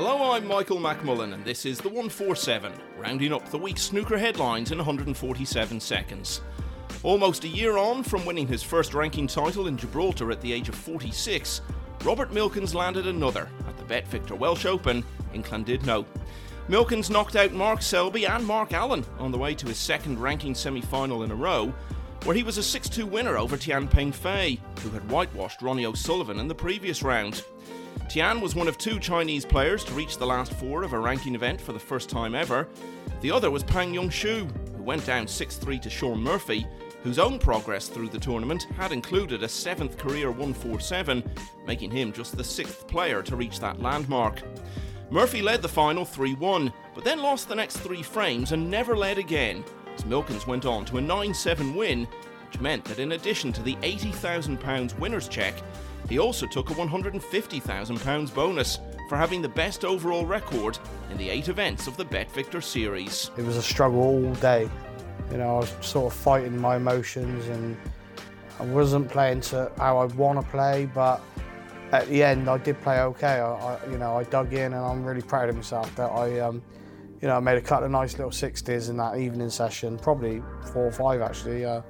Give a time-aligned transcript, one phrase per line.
[0.00, 4.70] Hello, I'm Michael McMullen, and this is the 147, rounding up the week's snooker headlines
[4.70, 6.40] in 147 seconds.
[7.02, 10.68] Almost a year on from winning his first ranking title in Gibraltar at the age
[10.68, 11.62] of 46,
[12.04, 15.04] Robert Milkins landed another at the Bet Victor Welsh Open
[15.34, 16.04] in Llandudno.
[16.68, 20.54] Milkins knocked out Mark Selby and Mark Allen on the way to his second ranking
[20.54, 21.74] semi final in a row,
[22.22, 25.86] where he was a 6 2 winner over Tian Peng Fei, who had whitewashed Ronnie
[25.86, 27.42] O'Sullivan in the previous round.
[28.08, 31.34] Tian was one of two Chinese players to reach the last four of a ranking
[31.34, 32.68] event for the first time ever.
[33.20, 36.66] The other was Pang Junxu, who went down 6 3 to Shaun Murphy,
[37.02, 41.22] whose own progress through the tournament had included a seventh career 147,
[41.66, 44.42] making him just the sixth player to reach that landmark.
[45.10, 48.96] Murphy led the final 3 1, but then lost the next three frames and never
[48.96, 49.64] led again,
[49.96, 52.06] as Milkins went on to a 9 7 win,
[52.46, 55.62] which meant that in addition to the £80,000 winner's cheque,
[56.08, 58.78] he also took a £150,000 bonus
[59.08, 60.78] for having the best overall record
[61.10, 63.30] in the eight events of the Bet Victor series.
[63.36, 64.70] It was a struggle all day.
[65.30, 67.76] You know, I was sort of fighting my emotions and
[68.58, 71.20] I wasn't playing to how I want to play, but
[71.92, 73.40] at the end I did play okay.
[73.40, 76.40] I, I, you know, I dug in and I'm really proud of myself that I,
[76.40, 76.62] um,
[77.20, 80.42] you know, I made a couple of nice little 60s in that evening session, probably
[80.72, 81.64] four or five actually.
[81.64, 81.82] Uh,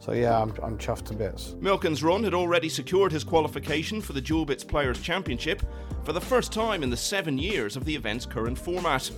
[0.00, 1.54] so yeah, I'm, I'm chuffed to bits.
[1.60, 5.62] Milkins' run had already secured his qualification for the Duelbits Players Championship
[6.04, 9.10] for the first time in the seven years of the event's current format.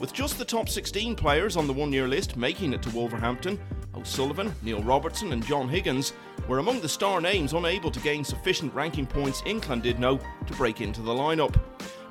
[0.00, 3.58] With just the top 16 players on the one year list making it to Wolverhampton,
[3.94, 6.12] O'Sullivan, Neil Robertson, and John Higgins
[6.48, 10.80] were among the star names unable to gain sufficient ranking points in Llandudno to break
[10.80, 11.58] into the lineup.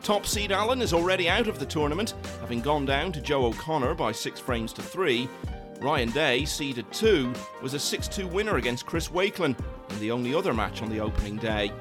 [0.01, 3.95] Top seed Allen is already out of the tournament, having gone down to Joe O'Connor
[3.95, 5.29] by six frames to three,
[5.81, 9.57] Ryan Day, seeded 2, was a 6 2 winner against Chris Wakelin
[9.89, 11.71] in the only other match on the opening day.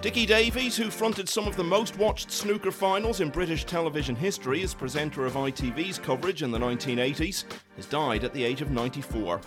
[0.00, 4.62] Dickie Davies, who fronted some of the most watched snooker finals in British television history
[4.62, 7.44] as presenter of ITV's coverage in the 1980s,
[7.76, 9.40] has died at the age of 94.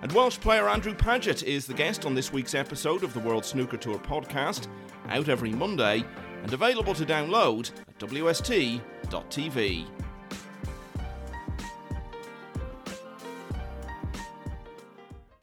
[0.00, 3.44] And Welsh player Andrew Pagett is the guest on this week's episode of the World
[3.44, 4.68] Snooker Tour podcast,
[5.08, 6.04] out every Monday
[6.42, 8.78] and available to download at WST.tv.